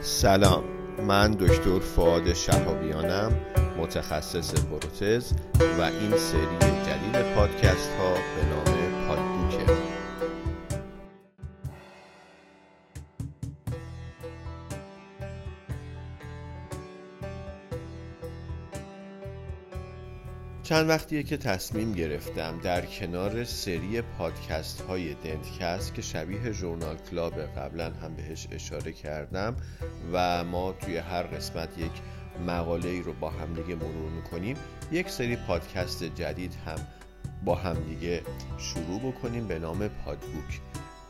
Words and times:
سلام. 0.00 0.64
من 1.06 1.30
دکتر 1.30 1.78
فعاد 1.78 2.32
شهابیانم 2.32 3.32
متخصص 3.78 4.54
پروتز 4.54 5.32
و 5.78 5.82
این 5.82 6.16
سری 6.16 6.70
جدید 6.86 7.34
پادکست 7.34 7.90
ها 7.98 8.14
به 8.14 8.54
نام 8.54 8.75
چند 20.66 20.88
وقتیه 20.88 21.22
که 21.22 21.36
تصمیم 21.36 21.92
گرفتم 21.92 22.58
در 22.62 22.86
کنار 22.86 23.44
سری 23.44 24.02
پادکست 24.02 24.80
های 24.80 25.14
دنتکست 25.14 25.94
که 25.94 26.02
شبیه 26.02 26.52
ژورنال 26.52 26.96
کلاب 27.10 27.40
قبلا 27.40 27.90
هم 27.90 28.14
بهش 28.14 28.46
اشاره 28.50 28.92
کردم 28.92 29.56
و 30.12 30.44
ما 30.44 30.72
توی 30.72 30.96
هر 30.96 31.22
قسمت 31.22 31.78
یک 31.78 31.90
مقاله 32.46 32.88
ای 32.88 33.02
رو 33.02 33.12
با 33.12 33.30
همدیگه 33.30 33.74
مرور 33.74 34.10
می‌کنیم 34.10 34.56
یک 34.92 35.10
سری 35.10 35.36
پادکست 35.36 36.04
جدید 36.04 36.54
هم 36.66 36.86
با 37.44 37.54
همدیگه 37.54 38.22
شروع 38.58 39.00
بکنیم 39.00 39.46
به 39.46 39.58
نام 39.58 39.88
پادبوک. 39.88 40.60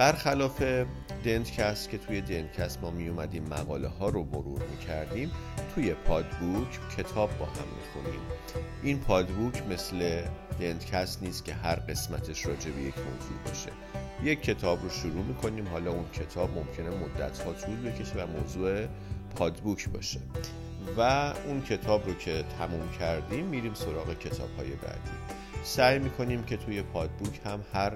برخلاف 0.00 0.62
دنتکست 1.24 1.90
که 1.90 1.98
توی 1.98 2.20
دنتکست 2.20 2.82
ما 2.82 2.90
می 2.90 3.08
اومدیم 3.08 3.44
مقاله 3.44 3.88
ها 3.88 4.08
رو 4.08 4.24
مرور 4.24 4.62
می 4.62 4.78
کردیم 4.86 5.30
توی 5.74 5.94
پادبوک 5.94 6.68
کتاب 6.96 7.38
با 7.38 7.44
هم 7.44 7.52
می 7.52 7.82
خونیم 7.92 8.20
این 8.82 9.00
پادبوک 9.00 9.62
مثل 9.70 10.22
دنتکست 10.60 11.22
نیست 11.22 11.44
که 11.44 11.54
هر 11.54 11.74
قسمتش 11.74 12.46
راجع 12.46 12.70
به 12.70 12.82
یک 12.82 12.94
موضوع 12.98 13.38
باشه. 13.46 13.70
یک 14.22 14.42
کتاب 14.42 14.82
رو 14.82 14.90
شروع 14.90 15.24
می 15.24 15.34
کنیم 15.34 15.68
حالا 15.68 15.90
اون 15.90 16.04
کتاب 16.12 16.50
ممکنه 16.58 16.90
مدت 16.90 17.38
ها 17.38 17.52
طول 17.52 17.76
بکشه 17.76 18.24
و 18.24 18.26
موضوع 18.26 18.86
پادبوک 19.36 19.88
باشه. 19.88 20.20
و 20.96 21.34
اون 21.46 21.62
کتاب 21.62 22.06
رو 22.06 22.14
که 22.14 22.44
تموم 22.58 22.88
کردیم 22.98 23.46
میریم 23.46 23.74
سراغ 23.74 24.18
کتاب 24.18 24.48
های 24.58 24.70
بعدی. 24.70 25.40
سعی 25.62 25.98
می‌کنیم 25.98 26.42
که 26.42 26.56
توی 26.56 26.82
پادبوک 26.82 27.40
هم 27.44 27.60
هر 27.72 27.92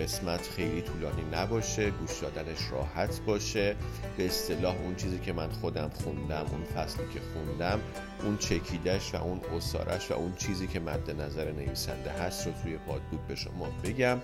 قسمت 0.00 0.48
خیلی 0.56 0.82
طولانی 0.82 1.22
نباشه 1.32 1.90
گوش 1.90 2.18
دادنش 2.18 2.70
راحت 2.70 3.20
باشه. 3.26 3.76
به 4.16 4.26
اصطلاح 4.26 4.76
اون 4.84 4.94
چیزی 4.94 5.18
که 5.18 5.32
من 5.32 5.50
خودم 5.50 5.90
خوندم 6.04 6.46
اون 6.52 6.64
فصلی 6.64 7.04
که 7.14 7.20
خوندم 7.32 7.80
اون 8.22 8.36
چکیدش 8.36 9.14
و 9.14 9.22
اون 9.22 9.40
اصارش 9.56 10.10
و 10.10 10.14
اون 10.14 10.34
چیزی 10.34 10.66
که 10.66 10.80
مد 10.80 11.20
نظر 11.20 11.52
نویسنده 11.52 12.10
هست 12.10 12.46
رو 12.46 12.52
توی 12.62 12.76
پادبوک 12.76 13.20
به 13.28 13.34
شما 13.34 13.68
بگم. 13.84 14.18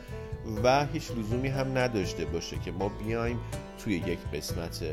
و 0.64 0.86
هیچ 0.86 1.10
لزومی 1.10 1.48
هم 1.48 1.78
نداشته 1.78 2.24
باشه 2.24 2.58
که 2.58 2.72
ما 2.72 2.88
بیایم 2.88 3.38
توی 3.84 3.94
یک 3.94 4.18
قسمت 4.34 4.84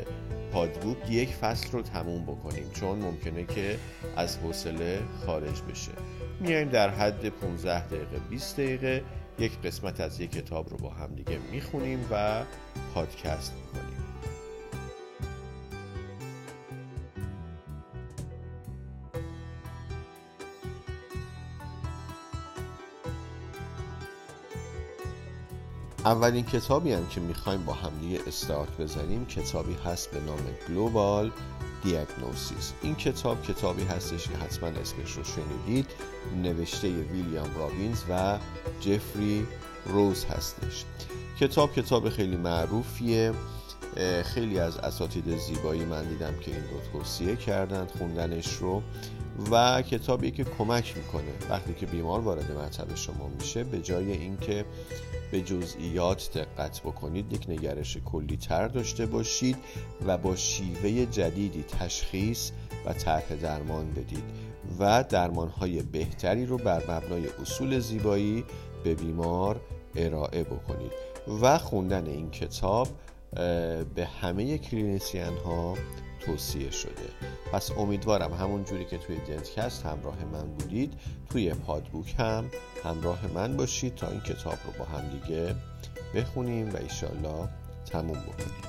پادبوک 0.52 0.96
یک 1.10 1.28
فصل 1.28 1.70
رو 1.72 1.82
تموم 1.82 2.22
بکنیم 2.22 2.70
چون 2.74 2.98
ممکنه 2.98 3.44
که 3.44 3.78
از 4.16 4.38
حوصله 4.38 5.00
خارج 5.26 5.62
بشه. 5.62 5.92
میایم 6.40 6.68
در 6.68 6.90
حد 6.90 7.28
15 7.28 7.86
دقیقه 7.86 8.18
20 8.30 8.56
دقیقه 8.56 9.02
یک 9.38 9.52
قسمت 9.64 10.00
از 10.00 10.20
یک 10.20 10.30
کتاب 10.30 10.70
رو 10.70 10.76
با 10.76 10.90
هم 10.90 11.14
دیگه 11.14 11.38
می‌خونیم 11.52 12.06
و 12.10 12.42
پادکست 12.94 13.52
می‌کنیم. 13.52 13.97
اولین 26.04 26.44
کتابی 26.44 26.92
هم 26.92 27.06
که 27.06 27.20
می‌خوایم 27.20 27.64
با 27.64 27.72
همدیگه 27.72 28.20
استارت 28.26 28.76
بزنیم 28.80 29.26
کتابی 29.26 29.76
هست 29.84 30.10
به 30.10 30.20
نام 30.20 30.38
گلوبال 30.68 31.30
دیاگنوسیس 31.84 32.72
این 32.82 32.94
کتاب 32.94 33.42
کتابی 33.42 33.82
هستش 33.82 34.28
که 34.28 34.36
حتما 34.36 34.68
اسمش 34.68 35.12
رو 35.12 35.24
شنیدید. 35.24 35.86
نوشته 36.42 36.88
ویلیام 36.88 37.54
رابینز 37.56 38.02
و 38.10 38.38
جفری 38.80 39.46
روز 39.86 40.24
هستش. 40.24 40.84
کتاب 41.40 41.72
کتاب 41.72 42.08
خیلی 42.08 42.36
معروفیه. 42.36 43.32
خیلی 44.24 44.58
از 44.58 44.76
اساتید 44.76 45.38
زیبایی 45.38 45.84
من 45.84 46.04
دیدم 46.04 46.34
که 46.40 46.50
این 46.50 46.60
رو 46.60 46.80
توصیه 46.92 47.36
کردن. 47.36 47.86
خوندنش 47.86 48.54
رو 48.54 48.82
و 49.50 49.82
کتابی 49.82 50.30
که 50.30 50.44
کمک 50.44 50.96
می‌کنه 50.96 51.50
وقتی 51.50 51.74
که 51.74 51.86
بیمار 51.86 52.20
وارد 52.20 52.52
مطب 52.52 52.94
شما 52.94 53.30
میشه 53.40 53.64
به 53.64 53.78
جای 53.78 54.12
اینکه 54.12 54.64
به 55.30 55.40
جزئیات 55.40 56.38
دقت 56.38 56.80
بکنید 56.80 57.32
یک 57.32 57.50
نگرش 57.50 57.96
کلی 58.04 58.36
تر 58.36 58.68
داشته 58.68 59.06
باشید 59.06 59.56
و 60.06 60.18
با 60.18 60.36
شیوه 60.36 61.06
جدیدی 61.06 61.62
تشخیص 61.62 62.50
و 62.86 62.92
طرح 62.92 63.34
درمان 63.42 63.90
بدید 63.90 64.24
و 64.78 65.04
درمانهای 65.08 65.82
بهتری 65.82 66.46
رو 66.46 66.58
بر 66.58 66.82
مبنای 66.90 67.26
اصول 67.42 67.78
زیبایی 67.78 68.44
به 68.84 68.94
بیمار 68.94 69.60
ارائه 69.96 70.44
بکنید 70.44 70.92
و 71.42 71.58
خوندن 71.58 72.06
این 72.06 72.30
کتاب 72.30 72.88
به 73.94 74.08
همه 74.20 74.58
کلینیسیان 74.58 75.36
ها 75.36 75.74
توصیه 76.20 76.70
شده. 76.70 77.37
پس 77.52 77.70
امیدوارم 77.78 78.32
همون 78.32 78.64
جوری 78.64 78.84
که 78.84 78.98
توی 78.98 79.16
دنتکست 79.16 79.86
همراه 79.86 80.24
من 80.32 80.48
بودید 80.48 80.92
توی 81.30 81.54
پادبوک 81.54 82.14
هم 82.18 82.50
همراه 82.84 83.18
من 83.34 83.56
باشید 83.56 83.94
تا 83.94 84.08
این 84.08 84.20
کتاب 84.20 84.54
رو 84.66 84.72
با 84.78 84.84
هم 84.84 85.08
دیگه 85.08 85.54
بخونیم 86.14 86.70
و 86.70 86.76
ایشالله 86.76 87.48
تموم 87.86 88.18
بکنیم. 88.18 88.67